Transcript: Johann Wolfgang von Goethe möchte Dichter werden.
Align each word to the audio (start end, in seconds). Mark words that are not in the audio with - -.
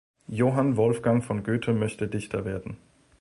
Johann 0.29 0.77
Wolfgang 0.77 1.23
von 1.23 1.43
Goethe 1.43 1.73
möchte 1.73 2.07
Dichter 2.07 2.43
werden. 2.43 2.77